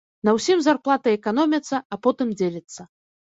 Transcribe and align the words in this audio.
На 0.27 0.31
ўсім 0.37 0.63
зарплата 0.67 1.11
эканоміцца, 1.17 1.83
а 1.97 2.01
потым 2.05 2.33
дзеліцца. 2.39 2.81